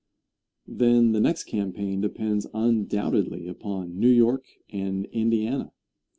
Answer. 0.65 0.77
Then 0.79 1.11
the 1.11 1.19
next 1.19 1.43
campaign 1.43 2.01
depends 2.01 2.47
undoubtedly 2.55 3.47
upon 3.47 3.99
New 3.99 4.09
York 4.09 4.45
and 4.71 5.05
Indiana. 5.11 5.73